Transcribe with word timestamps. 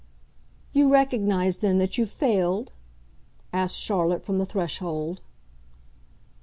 "You 0.73 0.91
recognise 0.91 1.59
then 1.59 1.77
that 1.77 1.95
you've 1.95 2.09
failed?" 2.09 2.71
asked 3.53 3.77
Charlotte 3.77 4.23
from 4.23 4.39
the 4.39 4.47
threshold. 4.47 5.21